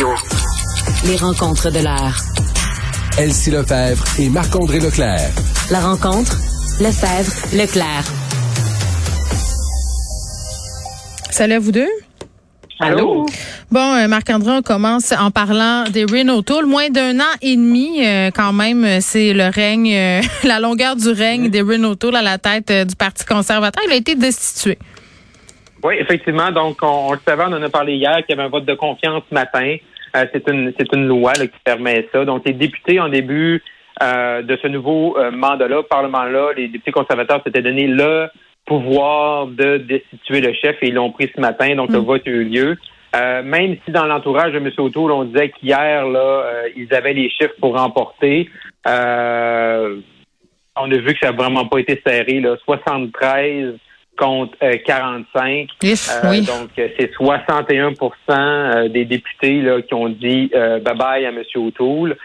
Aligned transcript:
Radio. 0.00 0.14
Les 1.04 1.16
rencontres 1.16 1.70
de 1.70 1.84
l'heure. 1.84 2.16
Elsie 3.18 3.50
Lefebvre 3.50 4.02
et 4.18 4.30
Marc-André 4.30 4.78
Leclerc. 4.80 5.30
La 5.70 5.80
rencontre, 5.80 6.36
Lefebvre, 6.80 7.30
Leclerc. 7.54 8.04
Salut 11.30 11.52
à 11.54 11.58
vous 11.58 11.72
deux. 11.72 11.88
Allô? 12.78 13.26
Bon, 13.70 13.94
euh, 13.94 14.08
Marc-André, 14.08 14.52
on 14.52 14.62
commence 14.62 15.12
en 15.12 15.30
parlant 15.30 15.84
des 15.90 16.04
Renault 16.04 16.42
Tool. 16.42 16.64
Moins 16.64 16.88
d'un 16.88 17.20
an 17.20 17.34
et 17.42 17.56
demi, 17.56 18.06
euh, 18.06 18.30
quand 18.34 18.54
même, 18.54 19.00
c'est 19.00 19.34
le 19.34 19.50
règne, 19.52 19.92
euh, 19.94 20.20
la 20.44 20.60
longueur 20.60 20.96
du 20.96 21.10
règne 21.10 21.50
des 21.50 21.60
Renault 21.60 21.96
Tool 21.96 22.16
à 22.16 22.22
la 22.22 22.38
tête 22.38 22.72
du 22.72 22.96
Parti 22.96 23.26
conservateur. 23.26 23.82
Il 23.86 23.92
a 23.92 23.96
été 23.96 24.14
destitué. 24.14 24.78
Oui, 25.82 25.94
effectivement. 25.98 26.50
Donc, 26.50 26.78
on, 26.82 27.12
le 27.12 27.18
savait, 27.26 27.44
on 27.44 27.52
en 27.52 27.62
a 27.62 27.68
parlé 27.68 27.94
hier, 27.94 28.16
qu'il 28.26 28.36
y 28.36 28.38
avait 28.38 28.46
un 28.46 28.50
vote 28.50 28.66
de 28.66 28.74
confiance 28.74 29.22
ce 29.28 29.34
matin. 29.34 29.76
C'est 30.14 30.48
une 30.48 30.72
c'est 30.78 30.92
une 30.94 31.06
loi 31.06 31.32
qui 31.32 31.50
permet 31.64 32.08
ça. 32.12 32.24
Donc, 32.24 32.42
les 32.46 32.52
députés, 32.52 33.00
en 33.00 33.08
début 33.08 33.62
de 34.00 34.58
ce 34.62 34.66
nouveau 34.66 35.16
mandat-là, 35.32 35.82
Parlement-là, 35.82 36.52
les 36.56 36.68
députés 36.68 36.92
conservateurs 36.92 37.42
s'étaient 37.44 37.62
donné 37.62 37.86
le 37.86 38.28
pouvoir 38.66 39.48
de 39.48 39.78
destituer 39.78 40.40
le 40.40 40.52
chef 40.54 40.76
et 40.82 40.88
ils 40.88 40.94
l'ont 40.94 41.10
pris 41.10 41.30
ce 41.34 41.40
matin, 41.40 41.74
donc 41.74 41.90
le 41.90 42.00
mm. 42.00 42.04
vote 42.04 42.22
a 42.26 42.30
eu 42.30 42.44
lieu. 42.44 42.76
Euh, 43.16 43.42
même 43.42 43.76
si 43.84 43.90
dans 43.90 44.06
l'entourage 44.06 44.52
de 44.52 44.58
M. 44.58 44.70
O'Toole, 44.78 45.10
on 45.10 45.24
disait 45.24 45.50
qu'hier, 45.50 46.06
là, 46.06 46.20
euh, 46.20 46.68
ils 46.76 46.94
avaient 46.94 47.12
les 47.12 47.28
chiffres 47.28 47.54
pour 47.60 47.76
remporter, 47.76 48.48
euh, 48.86 49.96
on 50.76 50.90
a 50.90 50.96
vu 50.96 51.14
que 51.14 51.18
ça 51.18 51.32
n'a 51.32 51.36
vraiment 51.36 51.66
pas 51.66 51.78
été 51.78 52.00
serré, 52.06 52.40
là, 52.40 52.56
73 52.64 53.74
contre 54.20 54.56
45. 54.84 55.68
Donc, 56.46 56.70
c'est 56.76 57.10
61% 57.14 58.88
des 58.88 59.04
députés 59.06 59.62
là, 59.62 59.80
qui 59.82 59.94
ont 59.94 60.08
dit 60.08 60.50
bye-bye 60.52 61.26
à 61.26 61.30
M. 61.30 61.42
O'Toole. 61.56 62.16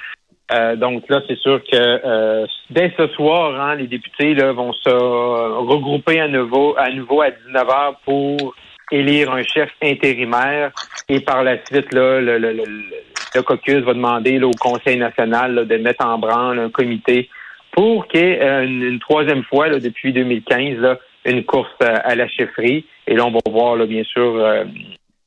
Euh, 0.51 0.75
donc 0.75 1.03
là, 1.09 1.21
c'est 1.27 1.37
sûr 1.39 1.59
que 1.63 1.75
euh, 1.75 2.45
dès 2.69 2.93
ce 2.97 3.07
soir, 3.07 3.59
hein, 3.59 3.75
les 3.75 3.87
députés 3.87 4.35
là, 4.35 4.51
vont 4.51 4.73
se 4.73 4.89
regrouper 4.89 6.19
à 6.19 6.27
nouveau, 6.27 6.75
à 6.77 6.91
nouveau 6.91 7.21
à 7.21 7.31
19 7.31 7.63
h 7.63 7.95
pour 8.05 8.53
élire 8.91 9.31
un 9.31 9.41
chef 9.41 9.69
intérimaire. 9.81 10.71
Et 11.09 11.19
par 11.19 11.43
la 11.43 11.57
suite, 11.65 11.91
là, 11.93 12.21
le, 12.21 12.37
le, 12.37 12.53
le, 12.53 13.41
caucus 13.41 13.83
va 13.83 13.93
demander 13.93 14.37
là, 14.37 14.47
au 14.47 14.51
Conseil 14.51 14.97
national 14.97 15.67
de 15.67 15.77
mettre 15.77 16.05
en 16.05 16.19
branle 16.19 16.59
un 16.59 16.69
comité 16.69 17.29
pour 17.71 18.07
qu'il 18.07 18.21
y 18.21 18.23
ait 18.23 18.41
euh, 18.41 18.65
une, 18.65 18.99
troisième 18.99 19.43
fois 19.43 19.67
là, 19.67 19.79
depuis 19.79 20.13
2015 20.13 20.77
là, 20.77 20.99
une 21.25 21.43
course 21.43 21.69
à, 21.79 22.15
la 22.15 22.27
chefferie. 22.27 22.85
Et 23.07 23.15
là, 23.15 23.25
on 23.25 23.31
va 23.31 23.39
voir 23.49 23.75
là, 23.75 23.85
bien 23.85 24.03
sûr 24.03 24.41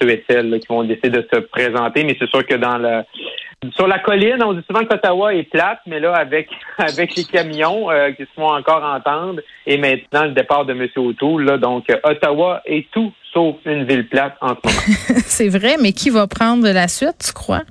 ceux 0.01 0.11
et 0.11 0.25
celles 0.29 0.59
qui 0.61 0.67
vont 0.69 0.85
décider 0.85 1.11
de 1.11 1.29
se 1.33 1.41
présenter. 1.41 2.05
Mais 2.05 2.17
c'est 2.19 2.29
sûr 2.29 2.47
que 2.47 2.55
dans 2.55 2.79
la 2.79 3.05
sur 3.75 3.89
la 3.89 3.99
colline, 3.99 4.43
on 4.45 4.53
dit 4.53 4.63
souvent 4.69 4.85
qu'Ottawa 4.85 5.35
est 5.35 5.51
plate, 5.51 5.81
mais 5.87 5.99
là, 5.99 6.15
avec 6.15 6.49
avec 6.79 7.17
les 7.17 7.25
camions 7.25 7.91
euh, 7.91 8.13
qui 8.13 8.23
se 8.23 8.29
font 8.37 8.53
encore 8.53 8.85
entendre, 8.85 9.41
et 9.67 9.77
maintenant 9.77 10.25
le 10.25 10.33
départ 10.33 10.65
de 10.65 10.73
M. 10.75 10.87
O'Toole, 10.97 11.45
là, 11.45 11.59
donc 11.59 11.91
euh, 11.91 11.97
Ottawa 12.05 12.63
est 12.67 12.89
tout 12.93 13.13
sauf 13.33 13.57
une 13.65 13.85
ville 13.85 14.09
plate 14.09 14.37
en 14.41 14.51
ce 14.51 14.61
moment. 14.65 15.21
c'est 15.25 15.49
vrai, 15.49 15.77
mais 15.81 15.93
qui 15.93 16.11
va 16.11 16.27
prendre 16.27 16.69
la 16.69 16.87
suite, 16.87 17.19
tu 17.27 17.33
crois? 17.33 17.63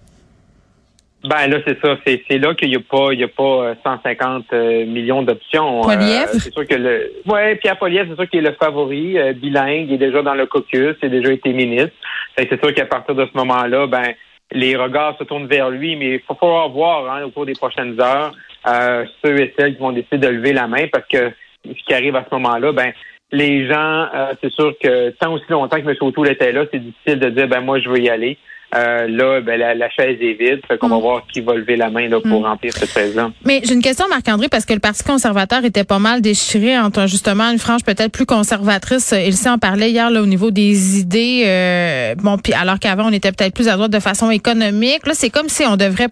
Ben 1.28 1.48
là, 1.48 1.58
c'est 1.66 1.80
ça. 1.82 1.98
C'est 2.06 2.38
là 2.38 2.54
qu'il 2.56 2.70
n'y 2.70 2.76
a 2.76 2.80
pas 2.80 3.10
il 3.12 3.20
y 3.20 3.24
a 3.24 3.28
pas 3.28 3.76
150 3.84 4.46
euh, 4.54 4.86
millions 4.86 5.22
d'options. 5.22 5.82
Poliev? 5.82 6.28
c'est 6.34 6.54
sûr 6.54 6.66
que 6.66 6.76
le. 6.76 7.12
Ouais, 7.26 7.56
Pierre 7.56 7.78
Poliev, 7.78 8.08
c'est 8.10 8.16
sûr 8.16 8.30
qu'il 8.30 8.40
est 8.46 8.50
le 8.50 8.56
favori, 8.56 9.18
bilingue, 9.36 9.88
il 9.88 9.94
est 9.94 9.98
déjà 9.98 10.22
dans 10.22 10.36
le 10.36 10.46
caucus, 10.46 10.96
il 11.02 11.06
a 11.06 11.10
déjà 11.10 11.32
été 11.32 11.54
ministre. 11.54 11.94
C'est 12.38 12.62
sûr 12.62 12.74
qu'à 12.74 12.86
partir 12.86 13.16
de 13.16 13.26
ce 13.26 13.38
moment-là, 13.38 13.88
ben 13.88 14.14
les 14.52 14.76
regards 14.76 15.18
se 15.18 15.24
tournent 15.24 15.48
vers 15.48 15.70
lui, 15.70 15.96
mais 15.96 16.16
il 16.16 16.20
faut 16.22 16.36
falloir 16.36 16.70
voir 16.70 17.12
hein, 17.12 17.24
au 17.24 17.32
cours 17.32 17.46
des 17.46 17.54
prochaines 17.54 18.00
heures 18.00 18.34
euh, 18.68 19.06
ceux 19.24 19.40
et 19.40 19.54
celles 19.58 19.76
qui 19.76 19.82
vont 19.82 19.92
décider 19.92 20.18
de 20.18 20.28
lever 20.28 20.54
la 20.54 20.68
main 20.68 20.88
parce 20.92 21.08
que 21.08 21.32
ce 21.66 21.84
qui 21.86 21.94
arrive 21.94 22.16
à 22.16 22.26
ce 22.30 22.36
moment-là, 22.36 22.72
ben 22.72 22.92
les 23.32 23.68
gens, 23.68 24.08
euh, 24.14 24.34
c'est 24.42 24.52
sûr 24.52 24.74
que 24.82 25.10
tant 25.12 25.34
aussi 25.34 25.46
longtemps 25.50 25.78
que 25.78 25.90
M. 25.90 25.96
O'Toole 26.00 26.30
était 26.30 26.52
là, 26.52 26.66
c'est 26.72 26.80
difficile 26.80 27.20
de 27.20 27.30
dire 27.30 27.48
ben 27.48 27.62
moi 27.62 27.80
je 27.80 27.90
veux 27.90 28.00
y 28.00 28.10
aller. 28.10 28.38
Euh, 28.76 29.08
là, 29.08 29.40
ben, 29.40 29.58
la, 29.58 29.90
chaise 29.90 30.18
est 30.20 30.34
vide. 30.34 30.60
Fait 30.68 30.78
qu'on 30.78 30.90
va 30.90 30.98
mm. 30.98 31.02
voir 31.02 31.24
qui 31.32 31.40
va 31.40 31.56
lever 31.56 31.78
la 31.78 31.90
main 31.90 32.10
là, 32.10 32.20
pour 32.20 32.42
mm. 32.42 32.46
remplir 32.46 32.74
cette 32.74 32.92
chaise-là. 32.92 33.32
Mais 33.46 33.62
j'ai 33.64 33.74
une 33.74 33.82
question, 33.82 34.08
Marc-André, 34.10 34.50
parce 34.50 34.66
que 34.66 34.74
le 34.74 34.80
Parti 34.80 35.04
conservateur 35.04 35.64
était 35.64 35.86
pas 35.86 36.00
mal 36.00 36.22
déchiré 36.22 36.78
entre 36.78 37.08
justement 37.08 37.50
une 37.50 37.60
frange 37.60 37.84
peut-être 37.86 38.12
plus 38.12 38.26
conservatrice. 38.26 39.14
Il 39.18 39.34
s'en 39.34 39.54
en 39.54 39.58
parlait 39.58 39.92
hier 39.92 40.10
là, 40.10 40.22
au 40.22 40.26
niveau 40.26 40.52
des 40.52 41.00
idées. 41.00 41.44
Euh, 41.46 42.16
bon, 42.16 42.38
puis 42.38 42.54
alors 42.54 42.80
qu'avant, 42.80 43.08
on 43.08 43.14
était 43.14 43.32
peut-être 43.32 43.54
plus 43.54 43.70
à 43.70 43.76
droite 43.76 43.92
de 43.92 44.00
façon 44.00 44.30
économique. 44.32 45.08
Là, 45.08 45.14
c'est 45.14 45.30
comme 45.30 45.48
si 45.48 45.64
on 45.66 45.78
devrait, 45.78 46.10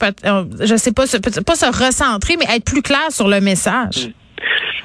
je 0.61 0.75
sais 0.77 0.93
pas, 0.93 1.03
pas 1.45 1.55
se 1.55 1.65
recentrer, 1.65 2.37
mais 2.37 2.45
être 2.55 2.63
plus 2.63 2.81
clair 2.81 3.11
sur 3.11 3.27
le 3.27 3.41
message. 3.41 4.07
Mm. 4.07 4.24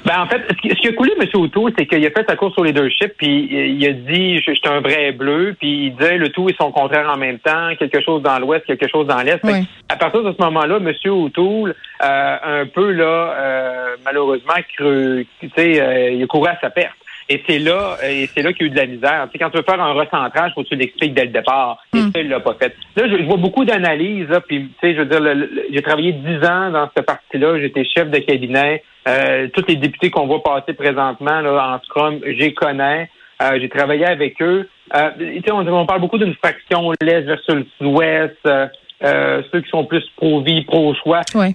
Ben, 0.05 0.21
en 0.21 0.27
fait, 0.27 0.41
ce 0.49 0.55
qui 0.55 0.87
a 0.87 0.93
coulé, 0.93 1.13
M. 1.19 1.27
O'Toole, 1.33 1.73
c'est 1.77 1.85
qu'il 1.85 2.05
a 2.05 2.09
fait 2.09 2.25
sa 2.27 2.35
course 2.35 2.57
au 2.57 2.63
leadership, 2.63 3.13
puis 3.17 3.47
il 3.51 3.85
a 3.85 3.93
dit 3.93 4.37
je, 4.37 4.51
suis 4.51 4.61
un 4.65 4.79
vrai 4.79 5.11
bleu, 5.11 5.55
puis 5.59 5.87
il 5.87 5.95
disait 5.95 6.17
le 6.17 6.29
tout 6.29 6.49
et 6.49 6.55
son 6.59 6.71
contraire 6.71 7.09
en 7.09 7.17
même 7.17 7.39
temps, 7.39 7.75
quelque 7.77 8.01
chose 8.01 8.21
dans 8.23 8.39
l'ouest, 8.39 8.65
quelque 8.65 8.87
chose 8.87 9.07
dans 9.07 9.21
l'est. 9.21 9.41
À 9.89 9.95
partir 9.95 10.23
de 10.23 10.31
ce 10.31 10.43
moment-là, 10.43 10.77
M. 10.77 10.91
O'Toole, 11.11 11.75
euh, 12.03 12.61
un 12.61 12.65
peu 12.65 12.91
là, 12.91 13.05
euh, 13.05 13.95
malheureusement, 14.03 14.53
sais, 14.77 15.81
euh, 15.81 16.11
il 16.11 16.23
a 16.23 16.27
couru 16.27 16.47
à 16.47 16.57
sa 16.59 16.69
perte. 16.69 16.95
Et 17.31 17.41
c'est 17.47 17.59
là, 17.59 17.95
et 18.03 18.27
c'est 18.27 18.41
là 18.41 18.51
qu'il 18.51 18.67
y 18.67 18.69
a 18.69 18.71
eu 18.71 18.75
de 18.75 18.77
la 18.77 18.85
misère. 18.87 19.27
Tu 19.27 19.31
sais, 19.31 19.37
quand 19.39 19.49
tu 19.51 19.57
veux 19.57 19.63
faire 19.63 19.81
un 19.81 19.93
recentrage, 19.93 20.51
faut 20.53 20.63
que 20.63 20.67
tu 20.67 20.75
l'expliques 20.75 21.13
dès 21.13 21.23
le 21.23 21.31
départ. 21.31 21.77
Et 21.93 21.99
hmm. 21.99 22.11
ça, 22.13 22.19
il 22.19 22.27
l'a 22.27 22.41
pas 22.41 22.55
fait. 22.55 22.75
Là, 22.97 23.07
je, 23.07 23.23
vois 23.23 23.37
beaucoup 23.37 23.63
d'analyses, 23.63 24.27
puis 24.49 24.67
tu 24.67 24.73
sais, 24.81 24.93
je 24.93 25.01
veux 25.01 25.05
dire, 25.05 25.47
j'ai 25.71 25.81
travaillé 25.81 26.11
dix 26.11 26.45
ans 26.45 26.71
dans 26.71 26.89
cette 26.93 27.05
partie-là. 27.05 27.57
J'étais 27.61 27.85
chef 27.85 28.09
de 28.09 28.19
cabinet. 28.19 28.83
Euh, 29.07 29.47
tous 29.53 29.63
les 29.69 29.77
députés 29.77 30.11
qu'on 30.11 30.27
voit 30.27 30.43
passer 30.43 30.73
présentement 30.73 31.39
là, 31.39 31.75
en 31.75 31.85
Scrum, 31.85 32.19
j'y 32.25 32.53
connais. 32.53 33.09
Euh, 33.41 33.59
j'ai 33.61 33.69
travaillé 33.69 34.05
avec 34.05 34.41
eux. 34.41 34.67
Euh, 34.93 35.09
on, 35.51 35.65
on 35.65 35.85
parle 35.85 36.01
beaucoup 36.01 36.17
d'une 36.17 36.35
fraction 36.35 36.91
l'Est 37.01 37.21
versus 37.21 37.65
l'Ouest. 37.79 38.35
Euh, 38.45 38.67
euh, 39.03 39.41
ceux 39.51 39.61
qui 39.61 39.69
sont 39.69 39.85
plus 39.85 40.03
pro-vie, 40.15 40.63
pro-choix. 40.63 41.21
Là, 41.33 41.53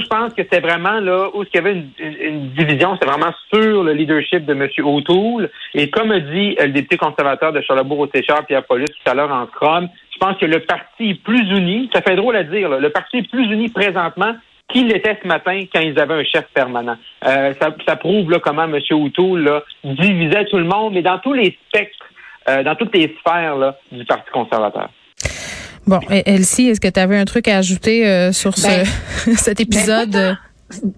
je 0.00 0.06
pense 0.06 0.34
que 0.34 0.42
c'est 0.50 0.60
vraiment 0.60 1.00
là 1.00 1.28
où 1.34 1.44
il 1.44 1.48
y 1.54 1.58
avait 1.58 1.72
une, 1.72 2.50
division, 2.50 2.96
c'est 3.00 3.08
vraiment 3.08 3.32
sur 3.52 3.84
le 3.84 3.92
leadership 3.92 4.44
de 4.44 4.52
M. 4.52 4.68
O'Toole. 4.84 5.50
Et 5.74 5.90
comme 5.90 6.10
a 6.10 6.20
dit 6.20 6.56
le 6.58 6.68
député 6.68 6.96
conservateur 6.96 7.52
de 7.52 7.60
Charlebourg-Séchard, 7.60 8.46
Pierre 8.46 8.64
Paulus, 8.64 8.86
tout 8.86 9.10
à 9.10 9.14
l'heure 9.14 9.32
en 9.32 9.46
Scrum, 9.46 9.88
je 10.12 10.18
pense 10.18 10.36
que 10.38 10.46
le 10.46 10.60
parti 10.60 11.10
est 11.10 11.22
plus 11.22 11.48
uni, 11.50 11.88
ça 11.94 12.02
fait 12.02 12.16
drôle 12.16 12.36
à 12.36 12.42
dire, 12.42 12.68
le 12.68 12.90
parti 12.90 13.18
est 13.18 13.30
plus 13.30 13.44
uni 13.44 13.68
présentement 13.68 14.34
qu'il 14.68 14.88
l'était 14.88 15.18
ce 15.22 15.26
matin 15.26 15.64
quand 15.72 15.80
ils 15.80 15.98
avaient 15.98 16.14
un 16.14 16.24
chef 16.24 16.46
permanent. 16.52 16.96
Euh, 17.26 17.54
ça, 17.86 17.96
prouve 17.96 18.30
là, 18.30 18.38
comment 18.38 18.64
M. 18.64 18.78
O'Toole 18.90 19.42
là, 19.42 19.62
divisait 19.84 20.44
tout 20.46 20.58
le 20.58 20.64
monde, 20.64 20.94
mais 20.94 21.02
dans 21.02 21.18
tous 21.18 21.32
les 21.32 21.56
spectres, 21.68 22.06
euh, 22.48 22.62
dans 22.62 22.74
toutes 22.74 22.94
les 22.94 23.16
sphères 23.20 23.56
là, 23.56 23.76
du 23.90 24.04
Parti 24.04 24.30
conservateur. 24.30 24.90
Bon, 25.88 26.00
Elsie, 26.10 26.68
est-ce 26.68 26.80
que 26.80 26.88
tu 26.88 27.00
avais 27.00 27.16
un 27.16 27.24
truc 27.24 27.48
à 27.48 27.56
ajouter 27.56 28.06
euh, 28.06 28.32
sur 28.32 28.56
ce, 28.56 28.66
ben, 28.66 29.36
cet 29.36 29.56
ben, 29.56 29.62
épisode? 29.62 30.36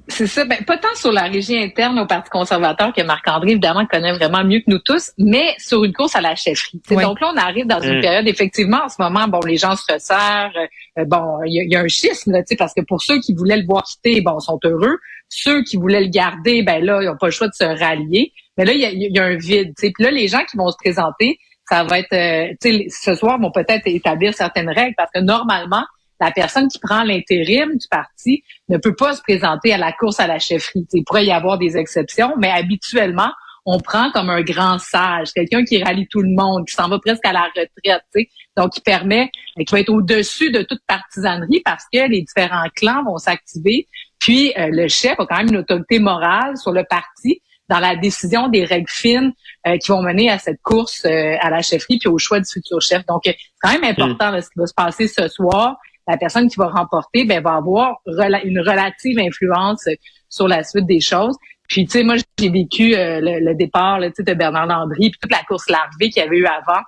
c'est 0.08 0.26
ça. 0.26 0.44
Ben, 0.44 0.64
pas 0.64 0.78
tant 0.78 0.94
sur 0.96 1.12
la 1.12 1.22
régie 1.22 1.56
interne 1.56 1.98
au 2.00 2.06
Parti 2.06 2.28
conservateur 2.28 2.92
que 2.92 3.02
Marc-André, 3.02 3.52
évidemment, 3.52 3.86
connaît 3.86 4.12
vraiment 4.12 4.44
mieux 4.44 4.58
que 4.58 4.64
nous 4.66 4.80
tous, 4.80 5.12
mais 5.16 5.54
sur 5.58 5.84
une 5.84 5.92
course 5.92 6.16
à 6.16 6.20
la 6.20 6.34
chefferie. 6.34 6.80
Donc 6.90 7.20
là, 7.20 7.32
on 7.32 7.36
arrive 7.36 7.66
dans 7.66 7.80
une 7.80 7.98
mm. 7.98 8.02
période, 8.02 8.28
effectivement, 8.28 8.80
en 8.84 8.88
ce 8.88 8.96
moment, 8.98 9.28
bon, 9.28 9.40
les 9.46 9.56
gens 9.56 9.76
se 9.76 9.92
resserrent. 9.92 10.50
Euh, 10.98 11.04
bon, 11.06 11.38
il 11.46 11.70
y, 11.70 11.76
a 11.76 11.80
un 11.80 11.88
schisme, 11.88 12.32
là, 12.32 12.40
parce 12.58 12.74
que 12.74 12.80
pour 12.80 13.00
ceux 13.00 13.20
qui 13.20 13.32
voulaient 13.32 13.58
le 13.58 13.66
voir 13.66 13.84
quitter, 13.84 14.20
bon, 14.20 14.40
sont 14.40 14.58
heureux. 14.64 14.98
Ceux 15.28 15.62
qui 15.62 15.76
voulaient 15.76 16.02
le 16.02 16.10
garder, 16.10 16.62
ben 16.62 16.84
là, 16.84 17.00
ils 17.02 17.06
n'ont 17.06 17.16
pas 17.16 17.26
le 17.26 17.32
choix 17.32 17.46
de 17.46 17.54
se 17.54 17.62
rallier. 17.62 18.32
Mais 18.58 18.64
là, 18.64 18.72
il 18.72 18.80
y 18.80 19.18
a, 19.18 19.24
un 19.24 19.36
vide. 19.36 19.72
Puis 19.76 19.92
là, 20.00 20.10
les 20.10 20.26
gens 20.26 20.44
qui 20.50 20.56
vont 20.56 20.68
se 20.68 20.76
présenter, 20.76 21.38
ça 21.70 21.84
va 21.84 22.00
être, 22.00 22.12
euh, 22.12 22.84
ce 22.88 23.14
soir, 23.14 23.38
vont 23.38 23.52
peut-être 23.52 23.86
établir 23.86 24.34
certaines 24.34 24.68
règles 24.68 24.94
parce 24.96 25.10
que 25.14 25.20
normalement, 25.20 25.84
la 26.20 26.30
personne 26.32 26.68
qui 26.68 26.78
prend 26.78 27.02
l'intérim 27.02 27.70
du 27.76 27.86
parti 27.88 28.42
ne 28.68 28.76
peut 28.76 28.94
pas 28.94 29.14
se 29.14 29.22
présenter 29.22 29.72
à 29.72 29.78
la 29.78 29.92
course 29.92 30.20
à 30.20 30.26
la 30.26 30.38
chefferie. 30.38 30.86
il 30.92 31.04
pourrait 31.04 31.24
y 31.24 31.32
avoir 31.32 31.58
des 31.58 31.76
exceptions, 31.76 32.34
mais 32.38 32.50
habituellement, 32.50 33.30
on 33.64 33.78
prend 33.78 34.10
comme 34.10 34.30
un 34.30 34.42
grand 34.42 34.78
sage, 34.78 35.32
quelqu'un 35.32 35.64
qui 35.64 35.82
rallie 35.82 36.08
tout 36.08 36.22
le 36.22 36.34
monde, 36.34 36.66
qui 36.66 36.74
s'en 36.74 36.88
va 36.88 36.98
presque 36.98 37.24
à 37.24 37.32
la 37.32 37.44
retraite, 37.44 38.28
donc 38.56 38.72
qui 38.72 38.80
permet, 38.80 39.30
qui 39.56 39.70
va 39.70 39.80
être 39.80 39.90
au-dessus 39.90 40.50
de 40.50 40.62
toute 40.62 40.80
partisanerie 40.86 41.62
parce 41.64 41.84
que 41.92 42.08
les 42.08 42.22
différents 42.22 42.68
clans 42.74 43.04
vont 43.04 43.18
s'activer. 43.18 43.86
Puis 44.18 44.52
euh, 44.58 44.68
le 44.70 44.88
chef 44.88 45.18
a 45.20 45.26
quand 45.26 45.36
même 45.36 45.48
une 45.48 45.58
autorité 45.58 45.98
morale 45.98 46.56
sur 46.56 46.72
le 46.72 46.84
parti 46.84 47.40
dans 47.68 47.78
la 47.78 47.96
décision 47.96 48.48
des 48.48 48.64
règles 48.64 48.90
fines 48.90 49.28
euh, 49.28 49.49
qui 49.64 49.90
vont 49.90 50.02
mener 50.02 50.30
à 50.30 50.38
cette 50.38 50.60
course 50.62 51.04
euh, 51.04 51.36
à 51.40 51.50
la 51.50 51.62
chefferie 51.62 51.98
puis 51.98 52.08
au 52.08 52.18
choix 52.18 52.40
du 52.40 52.50
futur 52.50 52.80
chef. 52.80 53.04
Donc, 53.06 53.22
c'est 53.24 53.36
quand 53.60 53.72
même 53.72 53.84
important 53.84 54.32
ce 54.40 54.48
qui 54.48 54.58
va 54.58 54.66
se 54.66 54.74
passer 54.74 55.08
ce 55.08 55.28
soir. 55.28 55.76
La 56.08 56.16
personne 56.16 56.48
qui 56.48 56.56
va 56.56 56.68
remporter 56.68 57.24
ben, 57.24 57.42
va 57.42 57.54
avoir 57.54 58.00
une 58.06 58.60
relative 58.60 59.18
influence 59.18 59.84
sur 60.28 60.48
la 60.48 60.64
suite 60.64 60.86
des 60.86 61.00
choses. 61.00 61.36
Puis, 61.68 61.84
tu 61.84 61.92
sais, 61.92 62.02
moi, 62.02 62.16
j'ai 62.38 62.48
vécu 62.48 62.96
euh, 62.96 63.20
le, 63.22 63.54
départ 63.54 64.00
là, 64.00 64.08
de 64.08 64.34
Bernard 64.34 64.66
Landry, 64.66 65.10
puis 65.10 65.20
toute 65.20 65.30
la 65.30 65.42
course 65.46 65.68
larvée 65.68 66.10
qu'il 66.10 66.22
y 66.22 66.26
avait 66.26 66.38
eu 66.38 66.46
avant. 66.46 66.80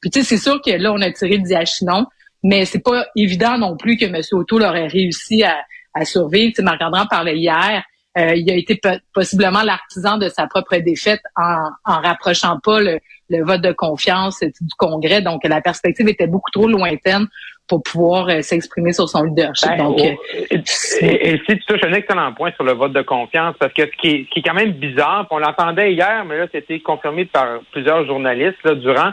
Puis, 0.00 0.10
tu 0.10 0.20
sais, 0.20 0.24
c'est 0.24 0.42
sûr 0.42 0.60
que 0.62 0.70
là, 0.70 0.92
on 0.92 1.00
a 1.00 1.10
tiré 1.10 1.38
le 1.38 1.42
diachinon. 1.42 2.06
mais 2.44 2.64
c'est 2.64 2.78
pas 2.78 3.06
évident 3.16 3.58
non 3.58 3.76
plus 3.76 3.96
que 3.96 4.04
M. 4.04 4.20
O'Toole 4.32 4.62
aurait 4.62 4.86
réussi 4.86 5.42
à, 5.42 5.56
à 5.94 6.04
survivre. 6.04 6.52
Tu 6.54 6.62
Marc-André 6.62 7.02
parlait 7.10 7.36
hier. 7.36 7.82
Euh, 8.18 8.34
il 8.34 8.50
a 8.50 8.54
été 8.54 8.80
possiblement 9.14 9.62
l'artisan 9.62 10.18
de 10.18 10.28
sa 10.28 10.46
propre 10.46 10.76
défaite 10.78 11.20
en, 11.36 11.68
en 11.84 12.00
rapprochant 12.00 12.58
pas 12.62 12.80
le, 12.80 12.98
le, 13.30 13.44
vote 13.44 13.60
de 13.60 13.72
confiance 13.72 14.40
du 14.42 14.74
Congrès. 14.76 15.22
Donc, 15.22 15.44
la 15.44 15.60
perspective 15.60 16.08
était 16.08 16.26
beaucoup 16.26 16.50
trop 16.50 16.66
lointaine 16.66 17.26
pour 17.68 17.82
pouvoir 17.82 18.28
euh, 18.28 18.42
s'exprimer 18.42 18.92
sur 18.92 19.08
son 19.08 19.22
leadership. 19.24 19.68
Ben, 19.68 19.76
Donc, 19.76 19.98
oh, 20.00 20.24
et, 20.50 20.62
si 20.64 21.46
tu 21.46 21.64
touches 21.66 21.84
un 21.84 21.92
excellent 21.92 22.32
point 22.32 22.50
sur 22.52 22.64
le 22.64 22.72
vote 22.72 22.92
de 22.92 23.02
confiance, 23.02 23.54
parce 23.60 23.72
que 23.72 23.82
ce 23.82 23.96
qui 24.00 24.08
est, 24.08 24.24
qui 24.24 24.40
est 24.40 24.42
quand 24.42 24.54
même 24.54 24.72
bizarre, 24.72 25.26
on 25.30 25.38
l'entendait 25.38 25.92
hier, 25.92 26.24
mais 26.24 26.38
là, 26.38 26.46
c'était 26.50 26.80
confirmé 26.80 27.26
par 27.26 27.60
plusieurs 27.70 28.04
journalistes 28.06 28.62
là, 28.64 28.74
durant. 28.74 29.12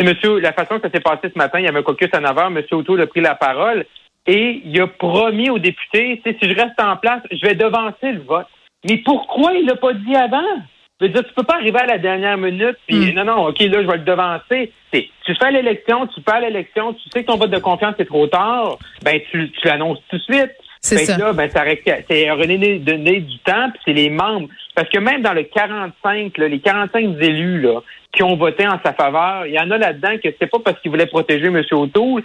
Monsieur, 0.00 0.38
la 0.38 0.54
façon 0.54 0.76
que 0.78 0.88
ça 0.88 0.90
s'est 0.92 1.02
passé 1.02 1.30
ce 1.32 1.38
matin, 1.38 1.60
il 1.60 1.66
y 1.66 1.68
avait 1.68 1.80
un 1.80 1.82
caucus 1.82 2.08
à 2.12 2.20
9 2.20 2.38
heures, 2.38 2.50
Monsieur 2.50 2.76
O'Toole 2.76 3.02
a 3.02 3.06
pris 3.06 3.20
la 3.20 3.34
parole 3.34 3.84
et 4.26 4.62
il 4.64 4.80
a 4.80 4.86
promis 4.86 5.50
aux 5.50 5.58
députés, 5.58 6.20
si 6.24 6.36
je 6.40 6.54
reste 6.54 6.80
en 6.80 6.96
place, 6.96 7.22
je 7.30 7.46
vais 7.46 7.54
devancer 7.54 8.12
le 8.12 8.20
vote. 8.20 8.46
Mais 8.88 8.98
pourquoi 8.98 9.52
il 9.54 9.66
l'a 9.66 9.76
pas 9.76 9.92
dit 9.92 10.14
avant? 10.14 10.42
Je 11.00 11.06
veux 11.06 11.12
dire, 11.12 11.24
tu 11.24 11.32
peux 11.34 11.42
pas 11.42 11.54
arriver 11.54 11.78
à 11.78 11.86
la 11.86 11.98
dernière 11.98 12.36
minute 12.36 12.76
puis 12.86 13.12
hmm. 13.12 13.14
non, 13.14 13.24
non, 13.24 13.46
OK, 13.46 13.58
là, 13.60 13.82
je 13.82 13.86
vais 13.86 13.96
le 13.96 14.04
devancer. 14.04 14.72
tu 14.92 15.34
fais 15.34 15.50
l'élection, 15.50 16.06
tu 16.06 16.20
à 16.26 16.40
l'élection, 16.40 16.92
tu 16.92 17.08
sais 17.10 17.22
que 17.22 17.26
ton 17.26 17.38
vote 17.38 17.50
de 17.50 17.58
confiance 17.58 17.94
est 17.98 18.04
trop 18.04 18.26
tard, 18.26 18.78
ben 19.02 19.18
tu, 19.30 19.50
tu 19.50 19.66
l'annonces 19.66 19.98
tout 20.10 20.18
de 20.18 20.22
suite. 20.22 20.52
C'est 20.82 20.98
ça. 21.04 21.18
Là, 21.18 21.32
ben, 21.34 21.48
c'est 21.50 22.30
redonner 22.30 22.78
donner 22.78 23.20
du 23.20 23.38
temps, 23.40 23.70
puis 23.70 23.80
c'est 23.84 23.92
les 23.92 24.08
membres. 24.08 24.48
Parce 24.74 24.88
que 24.88 24.98
même 24.98 25.20
dans 25.20 25.34
le 25.34 25.42
45, 25.42 26.38
là, 26.38 26.48
les 26.48 26.60
45 26.60 27.20
élus 27.20 27.60
là, 27.60 27.80
qui 28.12 28.22
ont 28.22 28.36
voté 28.36 28.66
en 28.66 28.78
sa 28.84 28.92
faveur, 28.92 29.46
il 29.46 29.54
y 29.54 29.58
en 29.58 29.70
a 29.70 29.78
là-dedans 29.78 30.16
que 30.22 30.28
c'est 30.38 30.50
pas 30.50 30.58
parce 30.64 30.80
qu'ils 30.80 30.90
voulaient 30.90 31.06
protéger 31.06 31.46
M. 31.46 31.62
O'Toole, 31.70 32.22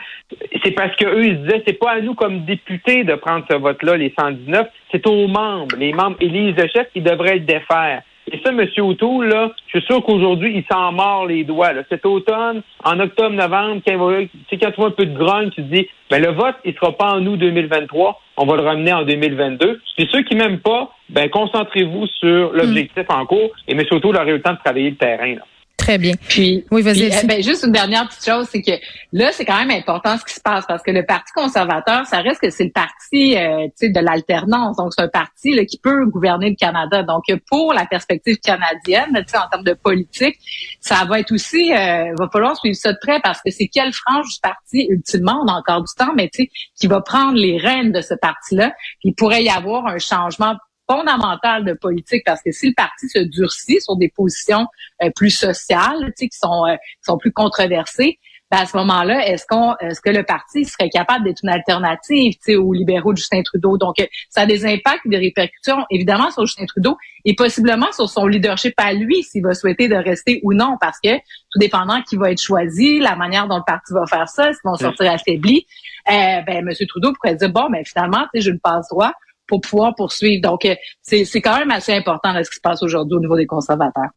c'est 0.64 0.72
parce 0.72 0.96
qu'eux, 0.96 1.24
ils 1.24 1.36
se 1.36 1.42
disaient, 1.42 1.64
c'est 1.66 1.80
pas 1.80 1.92
à 1.92 2.02
nous 2.02 2.16
comme 2.16 2.46
députés 2.46 3.04
de 3.04 3.14
prendre 3.16 3.46
ce 3.50 3.56
vote-là, 3.56 3.98
les 3.98 4.14
119, 4.18 4.68
c'est 4.92 5.06
aux 5.08 5.28
membres. 5.28 5.76
Les 5.78 5.94
membres 5.94 6.18
élisent 6.20 6.56
le 6.56 6.68
chef, 6.68 6.88
ils 6.96 7.04
devraient 7.04 7.36
le 7.36 7.42
défaire. 7.42 8.02
Et 8.32 8.40
ça, 8.44 8.52
M. 8.52 8.68
O'Toole, 8.80 9.28
là, 9.28 9.52
je 9.68 9.78
suis 9.78 9.86
sûr 9.86 10.04
qu'aujourd'hui, 10.04 10.56
il 10.56 10.66
s'en 10.72 10.92
mord 10.92 11.28
les 11.28 11.44
doigts. 11.44 11.74
Là. 11.74 11.84
Cet 11.90 12.06
automne, 12.08 12.64
en 12.84 13.00
octobre, 13.00 13.36
novembre, 13.36 13.82
quand, 13.86 13.98
quand 13.98 14.72
tu 14.72 14.76
vois 14.78 14.88
un 14.88 14.92
peu 14.92 15.06
de 15.06 15.16
grogne, 15.16 15.52
tu 15.52 15.62
te 15.62 15.74
dis, 15.74 15.88
ben, 16.10 16.22
le 16.22 16.32
vote, 16.32 16.56
il 16.66 16.74
sera 16.74 16.92
pas 16.94 17.14
en 17.14 17.22
nous 17.22 17.38
2023, 17.38 18.20
on 18.38 18.46
va 18.46 18.56
le 18.56 18.64
ramener 18.64 18.94
en 18.94 19.04
2022. 19.04 19.80
Et 20.00 20.08
ceux 20.12 20.24
qui 20.24 20.36
m'aiment 20.36 20.60
pas, 20.60 20.92
ben, 21.10 21.30
concentrez-vous 21.30 22.08
sur 22.08 22.52
l'objectif 22.54 23.06
en 23.10 23.28
cours. 23.28 23.52
Et 23.68 23.74
M. 23.74 23.84
O'Toole 23.92 24.18
aurait 24.18 24.32
eu 24.32 24.34
le 24.34 24.42
temps 24.42 24.54
de 24.54 24.60
travailler 24.64 24.90
le 24.90 24.96
terrain. 24.96 25.36
Là. 25.36 25.42
Très 25.78 25.98
bien. 25.98 26.14
Puis, 26.30 26.66
oui, 26.72 26.82
vas-y. 26.82 27.14
Euh, 27.14 27.22
ben, 27.26 27.44
juste 27.44 27.64
une 27.64 27.72
dernière 27.72 28.08
petite 28.08 28.26
chose, 28.26 28.48
c'est 28.50 28.62
que 28.62 28.72
là, 29.12 29.32
c'est 29.34 29.46
quand 29.46 29.58
même 29.58 29.72
important 29.72 30.18
ce 30.18 30.24
qui 30.24 30.34
se 30.34 30.40
passe 30.40 30.66
parce 30.68 30.82
que 30.82 30.92
le 30.92 31.06
Parti 31.06 31.32
conservateur, 31.34 32.06
ça 32.06 32.22
reste 32.22 32.42
que 32.42 32.50
c'est 32.50 32.64
le 32.64 32.72
parti 32.72 33.38
euh, 33.38 33.68
de 33.82 34.00
l'alternance. 34.00 34.78
Donc, 34.78 34.94
c'est 34.96 35.04
un 35.04 35.10
parti 35.10 35.54
là, 35.54 35.66
qui 35.66 35.78
peut 35.78 36.06
gouverner 36.06 36.50
le 36.50 36.56
Canada. 36.56 37.04
Donc, 37.04 37.24
pour 37.50 37.74
la 37.74 37.86
perspective 37.86 38.38
canadienne, 38.38 39.18
en 39.18 39.50
termes 39.50 39.64
de 39.64 39.74
politique, 39.74 40.38
ça 40.80 41.04
va 41.06 41.20
être 41.20 41.32
aussi, 41.34 41.74
euh, 41.74 42.14
va 42.18 42.30
falloir 42.32 42.58
suivre 42.58 42.78
ça 42.78 42.94
de 42.94 42.98
près 43.02 43.20
parce 43.22 43.42
que 43.42 43.52
c'est 43.52 43.68
quelle 43.68 43.92
frange 43.92 44.28
du 44.28 44.40
parti, 44.42 44.88
ultimement, 44.90 45.42
on 45.44 45.48
a 45.48 45.54
encore 45.54 45.82
du 45.82 45.94
temps, 45.98 46.14
mais 46.16 46.30
tu 46.34 46.44
sais, 46.44 46.50
qui 46.80 46.88
va 46.88 47.02
prendre 47.02 47.34
les 47.34 47.58
rênes 47.58 47.92
de 47.92 48.02
ce 48.02 48.14
parti-là. 48.14 48.74
il 49.04 49.14
pourrait 49.14 49.44
y 49.44 49.50
avoir 49.50 49.86
un 49.88 49.98
changement 49.98 50.56
fondamentale 50.90 51.66
de 51.66 51.74
politique 51.74 52.24
parce 52.26 52.42
que 52.42 52.52
si 52.52 52.68
le 52.68 52.74
parti 52.76 53.08
se 53.10 53.20
durcit 53.20 53.82
sur 53.82 53.96
des 53.96 54.10
positions 54.10 54.68
euh, 55.04 55.10
plus 55.16 55.32
sociales, 55.32 56.14
qui 56.18 56.30
sont 56.32 56.66
euh, 56.68 56.76
qui 56.76 57.04
sont 57.04 57.18
plus 57.18 57.32
controversées, 57.32 58.20
ben 58.52 58.60
à 58.60 58.66
ce 58.68 58.78
moment-là, 58.78 59.28
est-ce 59.28 59.46
qu'on 59.48 59.76
est-ce 59.80 60.02
que 60.02 60.12
le 60.12 60.24
parti 60.24 60.66
serait 60.66 60.90
capable 60.90 61.26
d'être 61.26 61.40
une 61.44 61.50
alternative 61.50 62.36
aux 62.60 62.74
libéraux 62.74 63.12
de 63.12 63.18
Justin 63.18 63.42
Trudeau? 63.42 63.78
Donc 63.78 64.00
euh, 64.00 64.06
ça 64.30 64.42
a 64.42 64.46
des 64.46 64.66
impacts, 64.66 65.08
des 65.08 65.18
répercussions 65.18 65.84
évidemment 65.90 66.30
sur 66.30 66.46
Justin 66.46 66.66
Trudeau 66.66 66.96
et 67.26 67.34
possiblement 67.36 67.92
sur 67.92 68.08
son 68.08 68.28
leadership 68.28 68.74
à 68.78 68.94
lui 68.94 69.24
s'il 69.24 69.42
va 69.42 69.56
souhaiter 69.56 69.88
de 69.88 69.96
rester 69.96 70.42
ou 70.44 70.54
non 70.54 70.78
parce 70.80 71.00
que 71.04 71.16
tout 71.18 71.60
dépendant 71.60 72.02
qui 72.04 72.18
va 72.18 72.32
être 72.32 72.42
choisi, 72.42 73.00
la 73.00 73.16
manière 73.16 73.48
dont 73.48 73.58
le 73.58 73.64
parti 73.66 73.94
va 73.94 74.06
faire 74.06 74.30
ça, 74.30 74.54
s'ils 74.54 74.62
vont 74.64 74.76
sortir 74.76 75.12
affaiblis, 75.12 75.66
euh, 76.10 76.42
ben 76.46 76.64
monsieur 76.64 76.86
Trudeau 76.86 77.14
pourrait 77.14 77.36
dire 77.36 77.50
bon, 77.50 77.68
ben 77.72 77.84
finalement, 77.84 78.26
tu 78.32 78.40
sais, 78.40 78.42
je 78.42 78.52
le 78.52 78.60
passe 78.60 78.90
droit 78.90 79.12
pour 79.48 79.62
pouvoir 79.62 79.94
poursuivre. 79.96 80.42
Donc, 80.42 80.66
euh, 80.66 80.76
c'est 81.02 81.42
quand 81.42 81.58
même 81.58 81.72
assez 81.72 81.94
important 81.94 82.34
ce 82.44 82.50
qui 82.50 82.56
se 82.56 82.62
passe 82.62 82.84
aujourd'hui 82.84 83.18
au 83.18 83.22
niveau 83.22 83.38
des 83.38 83.46
conservateurs. 83.46 84.10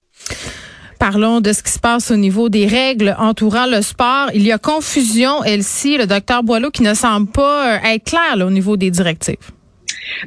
Parlons 0.98 1.40
de 1.40 1.52
ce 1.52 1.62
qui 1.62 1.70
se 1.70 1.78
passe 1.78 2.10
au 2.10 2.16
niveau 2.16 2.48
des 2.48 2.66
règles 2.66 3.14
entourant 3.18 3.66
le 3.66 3.82
sport. 3.82 4.30
Il 4.34 4.44
y 4.44 4.50
a 4.50 4.58
confusion, 4.58 5.44
Elsie, 5.44 5.96
le 5.96 6.06
docteur 6.06 6.42
Boileau, 6.42 6.70
qui 6.70 6.82
ne 6.82 6.92
semble 6.94 7.30
pas 7.30 7.76
euh, 7.76 7.94
être 7.94 8.04
clair 8.04 8.44
au 8.44 8.50
niveau 8.50 8.76
des 8.76 8.90
directives. 8.90 9.52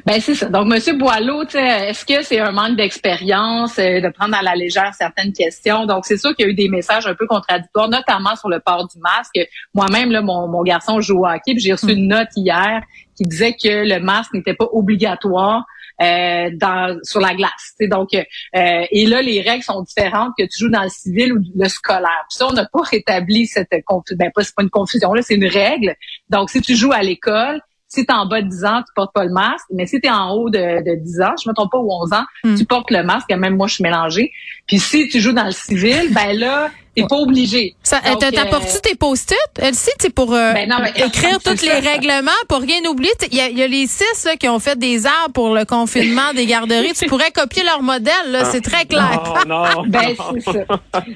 Ben 0.06 0.20
c'est 0.20 0.34
ça. 0.34 0.48
Donc, 0.48 0.68
Monsieur 0.68 0.94
Boileau, 0.94 1.42
est-ce 1.42 2.04
que 2.06 2.22
c'est 2.22 2.38
un 2.38 2.52
manque 2.52 2.76
d'expérience 2.76 3.78
euh, 3.78 4.00
de 4.00 4.08
prendre 4.08 4.34
à 4.34 4.42
la 4.42 4.54
légère 4.54 4.92
certaines 4.94 5.32
questions? 5.32 5.86
Donc, 5.86 6.06
c'est 6.06 6.16
sûr 6.16 6.34
qu'il 6.34 6.46
y 6.46 6.48
a 6.48 6.52
eu 6.52 6.54
des 6.54 6.68
messages 6.68 7.06
un 7.06 7.14
peu 7.14 7.26
contradictoires, 7.26 7.88
notamment 7.88 8.34
sur 8.36 8.48
le 8.48 8.60
port 8.60 8.88
du 8.88 8.98
masque. 9.00 9.38
Moi-même, 9.74 10.10
là, 10.10 10.22
mon, 10.22 10.48
mon 10.48 10.62
garçon 10.62 11.00
joue 11.00 11.20
au 11.20 11.26
hockey, 11.26 11.52
puis 11.52 11.60
j'ai 11.60 11.72
reçu 11.72 11.92
une 11.92 12.08
note 12.08 12.28
hier 12.36 12.82
qui 13.16 13.24
disait 13.24 13.52
que 13.54 13.86
le 13.88 14.00
masque 14.00 14.34
n'était 14.34 14.54
pas 14.54 14.68
obligatoire. 14.72 15.64
Euh, 16.00 16.50
dans, 16.54 16.98
sur 17.04 17.20
la 17.20 17.32
glace. 17.34 17.74
Donc, 17.82 18.08
euh, 18.14 18.22
et 18.54 19.06
là, 19.06 19.22
les 19.22 19.40
règles 19.40 19.62
sont 19.62 19.82
différentes 19.82 20.32
que 20.36 20.42
tu 20.44 20.58
joues 20.58 20.70
dans 20.70 20.82
le 20.82 20.88
civil 20.88 21.34
ou 21.34 21.38
le 21.54 21.68
scolaire. 21.68 22.24
Puis 22.28 22.38
ça, 22.38 22.48
on 22.48 22.52
n'a 22.52 22.64
pas 22.64 22.80
rétabli 22.80 23.46
cette 23.46 23.68
confusion. 23.84 24.16
Ben, 24.18 24.32
pas, 24.34 24.42
c'est 24.42 24.54
pas 24.54 24.62
une 24.62 24.70
confusion, 24.70 25.12
là, 25.12 25.22
c'est 25.22 25.34
une 25.34 25.46
règle. 25.46 25.94
Donc, 26.28 26.50
si 26.50 26.60
tu 26.60 26.74
joues 26.74 26.92
à 26.92 27.02
l'école, 27.02 27.60
si 27.86 28.04
tu 28.04 28.10
es 28.10 28.14
en 28.14 28.26
bas 28.26 28.40
de 28.40 28.48
10 28.48 28.64
ans, 28.64 28.82
tu 28.82 28.92
portes 28.96 29.12
pas 29.12 29.24
le 29.24 29.32
masque. 29.32 29.66
Mais 29.70 29.86
si 29.86 30.00
tu 30.00 30.08
es 30.08 30.10
en 30.10 30.30
haut 30.30 30.48
de, 30.48 30.82
de 30.82 30.96
10 30.96 31.20
ans, 31.20 31.34
je 31.40 31.48
me 31.48 31.54
trompe 31.54 31.70
pas, 31.70 31.78
ou 31.78 31.92
11 31.92 32.12
ans, 32.14 32.24
hmm. 32.42 32.54
tu 32.56 32.64
portes 32.64 32.90
le 32.90 33.02
masque. 33.04 33.30
Même 33.30 33.56
moi, 33.56 33.68
je 33.68 33.74
suis 33.74 33.84
mélangée. 33.84 34.32
Puis 34.66 34.78
si 34.78 35.08
tu 35.08 35.20
joues 35.20 35.34
dans 35.34 35.44
le 35.44 35.52
civil, 35.52 36.12
ben 36.12 36.36
là, 36.36 36.70
T'es 36.94 37.06
pas 37.08 37.16
obligé. 37.16 37.74
Ça, 37.82 38.00
t'apportes-tu 38.00 38.76
euh, 38.76 38.80
tes 38.82 38.94
post-it, 38.94 39.38
Elsie, 39.58 40.10
pour 40.14 40.34
euh, 40.34 40.52
ben 40.52 40.68
écrire 40.96 41.38
tous 41.42 41.62
les 41.62 41.78
règlements, 41.78 42.30
pour 42.48 42.58
rien 42.58 42.84
oublier? 42.86 43.10
Il 43.30 43.38
y 43.38 43.40
a, 43.40 43.48
y 43.48 43.62
a, 43.62 43.66
les 43.66 43.86
six 43.86 44.24
là, 44.26 44.36
qui 44.36 44.46
ont 44.46 44.58
fait 44.58 44.78
des 44.78 45.06
arbres 45.06 45.32
pour 45.32 45.54
le 45.54 45.64
confinement 45.64 46.34
des 46.34 46.44
garderies. 46.44 46.92
tu 46.92 47.06
pourrais 47.06 47.30
copier 47.30 47.62
leur 47.64 47.82
modèle, 47.82 48.30
là, 48.30 48.44
c'est 48.44 48.60
très 48.60 48.84
clair. 48.84 49.22
Non, 49.46 49.64
non, 49.64 49.82
ben, 49.86 50.14
c'est 50.34 50.52
ça. 50.52 50.64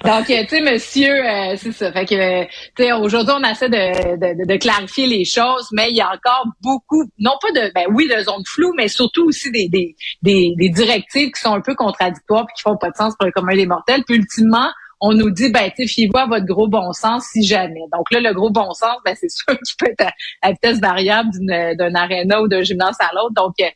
Donc, 0.05 0.27
tu 0.27 0.49
sais, 0.49 0.61
monsieur, 0.63 1.13
euh, 1.13 1.57
c'est 1.59 1.73
ça. 1.73 1.93
Fait 1.93 2.07
que, 2.07 2.45
tu 2.45 2.49
sais, 2.79 2.93
aujourd'hui, 2.93 3.35
on 3.37 3.45
essaie 3.47 3.69
de, 3.69 4.17
de, 4.17 4.47
de, 4.47 4.57
clarifier 4.57 5.07
les 5.07 5.27
choses, 5.27 5.69
mais 5.73 5.91
il 5.91 5.97
y 5.97 6.01
a 6.01 6.09
encore 6.09 6.47
beaucoup, 6.63 7.05
non 7.19 7.33
pas 7.41 7.51
de, 7.53 7.71
ben 7.75 7.85
oui, 7.93 8.09
de 8.09 8.23
zones 8.23 8.45
floues, 8.47 8.73
mais 8.79 8.89
surtout 8.89 9.27
aussi 9.27 9.51
des, 9.51 9.69
des, 9.69 9.95
des, 10.23 10.55
des 10.57 10.69
directives 10.71 11.33
qui 11.33 11.41
sont 11.41 11.53
un 11.53 11.61
peu 11.61 11.75
contradictoires 11.75 12.47
puis 12.47 12.55
qui 12.57 12.63
font 12.63 12.79
pas 12.79 12.89
de 12.89 12.97
sens 12.97 13.15
pour 13.19 13.27
le 13.27 13.33
commun 13.33 13.55
des 13.55 13.67
mortels. 13.67 14.05
Puis 14.07 14.17
ultimement, 14.17 14.71
on 15.01 15.13
nous 15.13 15.31
dit, 15.31 15.51
ben, 15.51 15.71
tu 15.77 15.87
fiez-vous 15.87 16.19
à 16.19 16.27
votre 16.27 16.47
gros 16.47 16.69
bon 16.69 16.93
sens 16.93 17.27
si 17.33 17.45
jamais. 17.45 17.83
Donc 17.93 18.11
là, 18.11 18.21
le 18.21 18.33
gros 18.33 18.51
bon 18.51 18.73
sens, 18.73 18.97
ben, 19.05 19.15
c'est 19.19 19.31
sûr 19.31 19.59
qu'il 19.59 19.77
peut 19.79 19.91
être 19.91 20.13
à, 20.43 20.51
vitesse 20.53 20.81
variable 20.81 21.31
d'un 21.41 21.95
aréna 21.95 22.41
ou 22.43 22.49
d'un 22.49 22.63
gymnase 22.63 22.97
à 23.01 23.11
l'autre. 23.15 23.35
Donc, 23.35 23.55
euh, 23.61 23.69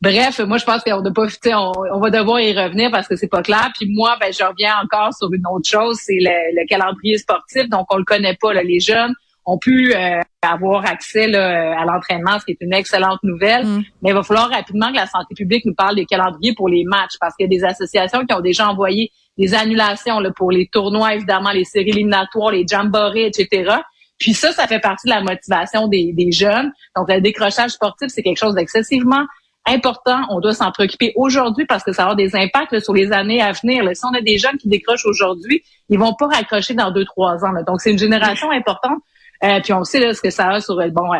bref, 0.00 0.40
moi, 0.40 0.58
je 0.58 0.64
pense 0.64 0.82
qu'on 0.82 1.02
ne 1.02 1.10
pas, 1.10 1.26
on, 1.56 1.72
on 1.94 2.00
va 2.00 2.10
devoir 2.10 2.40
y 2.40 2.52
revenir 2.52 2.90
parce 2.90 3.06
que 3.06 3.16
c'est 3.16 3.28
pas 3.28 3.42
clair. 3.42 3.70
Puis 3.78 3.88
moi, 3.92 4.16
ben, 4.20 4.32
je 4.32 4.42
reviens 4.42 4.74
encore 4.82 5.14
sur 5.14 5.32
une 5.32 5.46
autre 5.46 5.68
chose, 5.68 5.98
c'est 6.02 6.18
le, 6.20 6.66
calendrier 6.66 7.18
sportif. 7.18 7.68
Donc, 7.68 7.86
on 7.90 7.96
le 7.96 8.04
connaît 8.04 8.36
pas, 8.40 8.52
là, 8.52 8.62
les 8.62 8.80
jeunes 8.80 9.14
ont 9.46 9.58
pu 9.58 9.94
euh, 9.94 10.20
avoir 10.42 10.84
accès 10.84 11.34
à 11.34 11.82
l'entraînement, 11.86 12.38
ce 12.38 12.44
qui 12.44 12.50
est 12.50 12.60
une 12.60 12.74
excellente 12.74 13.20
nouvelle. 13.22 13.64
Mm. 13.64 13.82
Mais 14.02 14.10
il 14.10 14.14
va 14.14 14.22
falloir 14.22 14.50
rapidement 14.50 14.90
que 14.90 14.96
la 14.96 15.06
santé 15.06 15.34
publique 15.34 15.64
nous 15.64 15.74
parle 15.74 15.94
des 15.96 16.04
calendriers 16.04 16.52
pour 16.54 16.68
les 16.68 16.84
matchs, 16.84 17.14
parce 17.18 17.34
qu'il 17.34 17.50
y 17.50 17.56
a 17.56 17.58
des 17.58 17.64
associations 17.64 18.26
qui 18.26 18.34
ont 18.34 18.40
déjà 18.40 18.68
envoyé 18.68 19.10
des 19.38 19.54
annulations 19.54 20.18
là, 20.20 20.30
pour 20.34 20.50
les 20.50 20.68
tournois, 20.68 21.14
évidemment, 21.14 21.50
les 21.50 21.64
séries 21.64 21.90
éliminatoires, 21.90 22.50
les 22.50 22.66
jamborees, 22.66 23.26
etc. 23.26 23.76
Puis 24.18 24.34
ça, 24.34 24.52
ça 24.52 24.66
fait 24.66 24.80
partie 24.80 25.06
de 25.06 25.14
la 25.14 25.22
motivation 25.22 25.86
des, 25.86 26.12
des 26.12 26.32
jeunes. 26.32 26.72
Donc, 26.96 27.08
le 27.08 27.20
décrochage 27.20 27.70
sportif, 27.70 28.08
c'est 28.08 28.22
quelque 28.22 28.38
chose 28.38 28.54
d'excessivement 28.54 29.24
important. 29.66 30.22
On 30.30 30.40
doit 30.40 30.54
s'en 30.54 30.72
préoccuper 30.72 31.12
aujourd'hui 31.14 31.66
parce 31.66 31.84
que 31.84 31.92
ça 31.92 32.02
avoir 32.02 32.16
des 32.16 32.34
impacts 32.34 32.80
sur 32.80 32.94
les 32.94 33.12
années 33.12 33.40
à 33.40 33.52
venir. 33.52 33.84
Si 33.94 34.04
on 34.04 34.14
a 34.14 34.20
des 34.20 34.38
jeunes 34.38 34.56
qui 34.56 34.68
décrochent 34.68 35.06
aujourd'hui, 35.06 35.62
ils 35.88 35.98
vont 35.98 36.14
pas 36.14 36.26
raccrocher 36.26 36.74
dans 36.74 36.90
deux, 36.90 37.04
trois 37.04 37.44
ans. 37.44 37.52
Donc, 37.66 37.80
c'est 37.80 37.92
une 37.92 37.98
génération 37.98 38.50
importante. 38.50 38.98
Euh, 39.44 39.60
puis 39.62 39.72
on 39.72 39.84
sait 39.84 40.00
là, 40.00 40.14
ce 40.14 40.20
que 40.20 40.30
ça 40.30 40.48
a 40.48 40.60
sur 40.60 40.76
bon, 40.90 41.12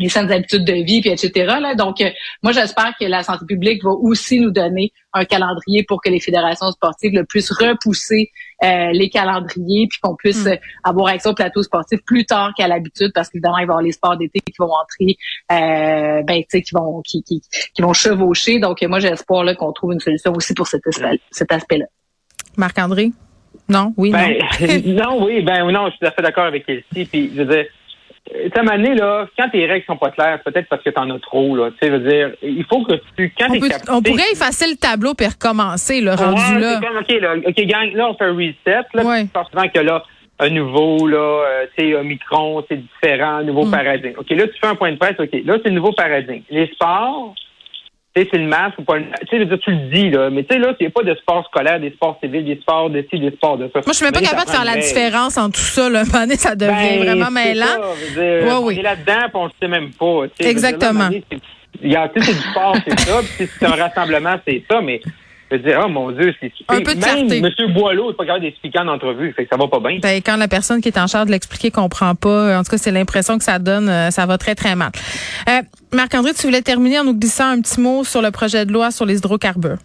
les 0.00 0.08
saines 0.08 0.32
habitudes 0.32 0.64
de 0.64 0.72
vie, 0.72 1.00
puis 1.00 1.10
etc. 1.10 1.30
Là. 1.60 1.74
Donc, 1.74 2.00
euh, 2.00 2.10
moi, 2.42 2.52
j'espère 2.52 2.94
que 2.98 3.04
la 3.04 3.22
santé 3.22 3.44
publique 3.46 3.84
va 3.84 3.90
aussi 3.90 4.40
nous 4.40 4.50
donner 4.50 4.92
un 5.12 5.24
calendrier 5.24 5.84
pour 5.84 6.00
que 6.00 6.08
les 6.08 6.20
fédérations 6.20 6.70
sportives 6.70 7.12
le 7.12 7.24
puissent 7.24 7.52
repousser 7.52 8.30
euh, 8.64 8.90
les 8.92 9.10
calendriers, 9.10 9.86
puis 9.88 9.98
qu'on 10.00 10.16
puisse 10.16 10.44
mm. 10.44 10.58
avoir 10.84 11.08
accès 11.08 11.28
au 11.28 11.34
plateau 11.34 11.62
sportif 11.62 12.00
plus 12.06 12.24
tard 12.24 12.52
qu'à 12.56 12.66
l'habitude, 12.66 13.12
parce 13.14 13.28
qu'évidemment, 13.28 13.58
il 13.58 13.66
va 13.66 13.72
y 13.72 13.74
avoir 13.74 13.82
les 13.82 13.92
sports 13.92 14.16
d'été 14.16 14.40
qui 14.40 14.54
vont 14.58 14.70
entrer, 14.72 15.16
euh, 15.52 16.22
ben, 16.22 16.40
tu 16.40 16.46
sais, 16.48 16.62
qui 16.62 16.74
vont, 16.74 17.02
qui, 17.02 17.22
qui, 17.22 17.42
qui, 17.74 17.82
vont 17.82 17.92
chevaucher. 17.92 18.58
Donc, 18.58 18.80
moi, 18.82 19.00
j'espère 19.00 19.44
là 19.44 19.54
qu'on 19.54 19.72
trouve 19.72 19.92
une 19.92 20.00
solution 20.00 20.32
aussi 20.32 20.54
pour 20.54 20.66
cet, 20.66 20.82
cet 21.30 21.52
aspect-là. 21.52 21.86
Marc-André? 22.56 23.12
Non, 23.68 23.92
oui, 23.96 24.10
ben, 24.10 24.38
non. 24.86 25.24
oui, 25.24 25.42
ben 25.42 25.70
non, 25.70 25.86
je 25.86 25.90
suis 25.90 25.98
tout 26.00 26.06
à 26.06 26.10
fait 26.10 26.22
d'accord 26.22 26.44
avec 26.44 26.64
Elsie. 26.68 27.04
Puis, 27.04 27.30
je 27.34 27.42
veux 27.42 27.54
dire, 27.54 27.66
à 28.54 28.72
un 28.72 28.76
là, 28.94 29.26
quand 29.36 29.48
tes 29.50 29.66
règles 29.66 29.84
sont 29.86 29.96
pas 29.96 30.10
claires, 30.10 30.40
peut-être 30.44 30.68
parce 30.68 30.82
que 30.82 30.90
tu 30.90 30.98
en 30.98 31.10
as 31.10 31.18
trop, 31.18 31.56
là. 31.56 31.70
Tu 31.70 31.76
sais, 31.80 31.90
veux 31.90 32.08
dire, 32.08 32.30
il 32.42 32.64
faut 32.64 32.84
que 32.84 32.94
tu, 33.16 33.32
quand 33.38 33.48
on, 33.50 33.96
on 33.96 34.02
pourrait 34.02 34.32
effacer 34.32 34.68
le 34.68 34.76
tableau 34.76 35.14
puis 35.14 35.26
recommencer, 35.26 36.00
le 36.00 36.12
rendu 36.12 36.58
là. 36.58 36.80
Comme, 36.80 36.96
OK, 36.96 37.20
là, 37.20 37.34
OK, 37.46 37.60
gang, 37.66 37.92
là, 37.92 38.08
on 38.08 38.14
fait 38.14 38.24
un 38.24 38.34
reset, 38.34 38.86
là. 38.94 39.04
Ouais. 39.04 39.26
souvent 39.50 39.68
que 39.68 39.80
là, 39.80 40.04
un 40.38 40.50
nouveau, 40.50 41.06
là, 41.06 41.18
euh, 41.18 41.66
tu 41.76 41.84
sais, 41.84 41.94
Omicron, 41.94 42.64
c'est 42.68 42.80
différent, 42.80 43.36
un 43.36 43.44
nouveau 43.44 43.66
mm. 43.66 43.70
paradigme. 43.70 44.14
OK, 44.18 44.30
là, 44.30 44.46
tu 44.48 44.58
fais 44.58 44.66
un 44.66 44.74
point 44.74 44.92
de 44.92 44.96
presse, 44.96 45.16
OK, 45.18 45.30
là, 45.44 45.58
c'est 45.62 45.68
le 45.68 45.74
nouveau 45.74 45.92
paradigme. 45.92 46.42
Les 46.50 46.66
sports, 46.68 47.34
tu 48.14 48.22
sais, 48.22 48.28
c'est 48.32 48.38
le 48.38 48.48
masque 48.48 48.78
ou 48.78 48.82
pas 48.82 48.98
le 48.98 49.04
Tu 49.28 49.38
sais, 49.38 49.58
tu 49.58 49.70
le 49.70 49.90
dis, 49.90 50.10
là. 50.10 50.30
Mais 50.30 50.42
tu 50.42 50.54
sais, 50.54 50.60
là, 50.60 50.74
il 50.78 50.82
n'y 50.82 50.86
a 50.88 50.90
pas 50.90 51.04
de 51.04 51.14
sport 51.14 51.46
scolaire, 51.46 51.78
des 51.78 51.92
sports 51.92 52.18
civils, 52.20 52.44
des 52.44 52.60
sports 52.60 52.90
de 52.90 53.06
ci, 53.08 53.20
des 53.20 53.30
sports 53.30 53.56
de 53.56 53.66
ça. 53.72 53.74
Moi, 53.74 53.82
je 53.88 53.92
suis 53.92 54.04
même 54.04 54.12
pas 54.12 54.20
capable 54.20 54.46
de 54.46 54.50
faire 54.50 54.64
la 54.64 54.76
différence 54.78 55.38
entre 55.38 55.58
tout 55.58 55.64
ça, 55.64 55.88
là. 55.88 56.02
Un 56.14 56.28
ça 56.30 56.56
devient 56.56 56.72
ben, 56.72 57.04
vraiment 57.04 57.30
mêlant. 57.30 57.66
Ouais, 58.16 58.64
oui. 58.64 58.74
On 58.76 58.80
est 58.80 58.82
là-dedans, 58.82 59.20
puis 59.28 59.34
on 59.34 59.44
le 59.44 59.52
sait 59.60 59.68
même 59.68 59.90
pas. 59.92 60.22
Exactement. 60.40 61.10
Il 61.82 61.92
y 61.92 61.96
a, 61.96 62.08
tu 62.08 62.20
sais, 62.20 62.32
c'est 62.32 62.38
du 62.38 62.50
sport, 62.50 62.76
c'est 62.84 62.98
ça. 62.98 63.20
Puis 63.36 63.48
c'est 63.58 63.66
un 63.66 63.76
rassemblement, 63.76 64.34
c'est 64.46 64.64
ça. 64.68 64.80
Mais 64.80 65.00
je 65.50 65.56
veux 65.56 65.62
dire, 65.62 65.80
oh 65.84 65.88
mon 65.88 66.10
Dieu, 66.12 66.34
c'est 66.40 66.52
Un 66.68 66.80
peu 66.80 66.94
de 66.94 67.00
Même 67.00 67.44
M. 67.44 67.72
Boileau 67.72 68.08
n'est 68.08 68.16
pas 68.16 68.24
capable 68.24 68.44
d'expliquer 68.44 68.78
en 68.78 68.88
entrevue, 68.88 69.32
fait 69.32 69.44
que 69.44 69.50
ça 69.50 69.56
va 69.56 69.68
pas 69.68 69.80
bien. 69.80 69.98
Ben, 70.00 70.20
quand 70.24 70.36
la 70.36 70.48
personne 70.48 70.80
qui 70.80 70.88
est 70.88 70.98
en 70.98 71.06
charge 71.06 71.26
de 71.26 71.32
l'expliquer 71.32 71.70
comprend 71.70 72.14
pas, 72.14 72.58
en 72.58 72.62
tout 72.62 72.70
cas, 72.70 72.78
c'est 72.78 72.92
l'impression 72.92 73.38
que 73.38 73.44
ça 73.44 73.58
donne, 73.58 73.88
euh, 73.88 74.10
ça 74.10 74.26
va 74.26 74.38
très, 74.38 74.54
très 74.54 74.76
mal. 74.76 74.90
Euh, 75.48 75.62
Marc-André, 75.92 76.32
tu 76.34 76.46
voulais 76.46 76.62
terminer 76.62 77.00
en 77.00 77.04
nous 77.04 77.18
glissant 77.18 77.50
un 77.50 77.60
petit 77.60 77.80
mot 77.80 78.04
sur 78.04 78.22
le 78.22 78.30
projet 78.30 78.64
de 78.64 78.72
loi 78.72 78.90
sur 78.90 79.06
les 79.06 79.18
hydrocarbures. 79.18 79.78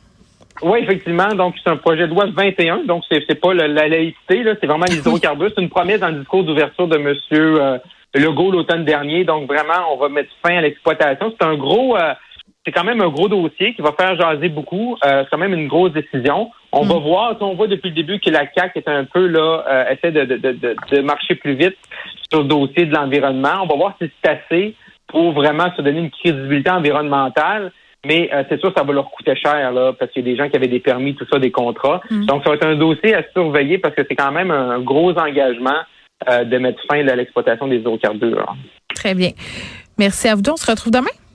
Oui, 0.61 0.79
effectivement. 0.81 1.27
Donc, 1.35 1.55
c'est 1.61 1.69
un 1.69 1.77
projet 1.77 2.07
de 2.07 2.13
loi 2.13 2.25
21. 2.33 2.85
Donc, 2.85 3.03
c'est, 3.09 3.23
c'est 3.27 3.39
pas 3.39 3.53
la, 3.53 3.67
laïcité, 3.67 4.43
là, 4.43 4.53
c'est 4.59 4.67
vraiment 4.67 4.85
les 4.87 4.97
hydrocarbures. 4.97 5.51
C'est 5.55 5.61
une 5.61 5.69
promesse 5.69 5.99
dans 5.99 6.09
le 6.09 6.19
discours 6.19 6.43
d'ouverture 6.43 6.87
de 6.87 6.97
M. 6.97 7.15
Euh, 7.33 7.77
Legault 8.13 8.51
l'automne 8.51 8.85
dernier. 8.85 9.25
Donc, 9.25 9.47
vraiment, 9.47 9.93
on 9.93 9.97
va 9.97 10.07
mettre 10.07 10.29
fin 10.41 10.57
à 10.57 10.61
l'exploitation. 10.61 11.33
C'est 11.37 11.45
un 11.45 11.55
gros... 11.55 11.97
Euh, 11.97 12.13
c'est 12.65 12.71
quand 12.71 12.83
même 12.83 13.01
un 13.01 13.09
gros 13.09 13.27
dossier 13.27 13.75
qui 13.75 13.81
va 13.81 13.91
faire 13.91 14.19
jaser 14.19 14.49
beaucoup. 14.49 14.97
Euh, 15.05 15.23
c'est 15.23 15.29
quand 15.29 15.37
même 15.37 15.53
une 15.53 15.67
grosse 15.67 15.93
décision. 15.93 16.51
On 16.71 16.83
va 16.83 16.95
mm. 16.95 17.03
voir, 17.03 17.37
on 17.41 17.53
voit 17.53 17.67
depuis 17.67 17.89
le 17.89 17.95
début 17.95 18.19
que 18.19 18.29
la 18.29 18.47
CAC 18.47 18.75
est 18.75 18.87
un 18.87 19.05
peu 19.05 19.27
là, 19.27 19.63
euh, 19.69 19.93
essaie 19.93 20.11
de, 20.11 20.25
de, 20.25 20.37
de, 20.37 20.75
de, 20.91 21.01
marcher 21.01 21.35
plus 21.35 21.53
vite 21.53 21.77
sur 22.31 22.41
le 22.41 22.47
dossier 22.47 22.85
de 22.85 22.93
l'environnement. 22.93 23.61
On 23.63 23.67
va 23.67 23.75
voir 23.75 23.95
si 24.01 24.09
c'est 24.23 24.31
assez 24.31 24.75
pour 25.07 25.33
vraiment 25.33 25.71
se 25.77 25.81
donner 25.81 25.99
une 25.99 26.11
crédibilité 26.11 26.71
environnementale. 26.71 27.71
Mais 28.05 28.29
euh, 28.33 28.43
c'est 28.49 28.59
sûr 28.59 28.71
ça 28.75 28.83
va 28.83 28.93
leur 28.93 29.09
coûter 29.09 29.35
cher, 29.35 29.71
là, 29.71 29.93
parce 29.93 30.11
qu'il 30.11 30.25
y 30.25 30.29
a 30.29 30.31
des 30.31 30.37
gens 30.37 30.47
qui 30.49 30.55
avaient 30.55 30.67
des 30.67 30.79
permis, 30.79 31.15
tout 31.15 31.25
ça, 31.31 31.39
des 31.39 31.51
contrats. 31.51 32.01
Mm. 32.09 32.25
Donc, 32.25 32.43
ça 32.43 32.49
va 32.49 32.55
être 32.55 32.67
un 32.67 32.75
dossier 32.75 33.15
à 33.15 33.23
surveiller 33.33 33.77
parce 33.77 33.95
que 33.95 34.03
c'est 34.07 34.15
quand 34.15 34.31
même 34.31 34.51
un 34.51 34.79
gros 34.79 35.11
engagement 35.17 35.79
euh, 36.29 36.43
de 36.43 36.57
mettre 36.57 36.79
fin 36.89 37.05
à 37.07 37.15
l'exploitation 37.15 37.67
des 37.67 37.77
hydrocarbures. 37.77 38.55
Très 38.93 39.13
bien. 39.13 39.31
Merci 39.97 40.27
à 40.27 40.35
vous. 40.35 40.41
On 40.49 40.55
se 40.55 40.69
retrouve 40.69 40.91
demain? 40.91 41.15